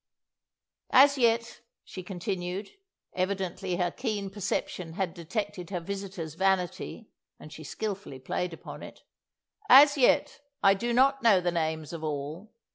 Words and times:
"As 0.89 1.19
yet," 1.19 1.61
she 1.83 2.01
continued 2.01 2.71
evidently 3.13 3.75
her 3.75 3.91
keen 3.91 4.31
perception 4.31 4.93
had 4.93 5.13
detected 5.13 5.69
her 5.69 5.79
visitor's 5.79 6.33
vanity, 6.33 7.11
and 7.39 7.53
she 7.53 7.63
skilfully 7.63 8.17
played 8.17 8.51
upon 8.51 8.81
it 8.81 9.03
"as 9.69 9.99
yet, 9.99 10.39
I 10.63 10.73
do 10.73 10.91
not 10.91 11.21
know 11.21 11.39
the 11.39 11.51
names 11.51 11.93
of 11.93 12.03
all. 12.03 12.51